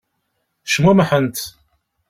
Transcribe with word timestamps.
Cmumḥent. 0.73 1.37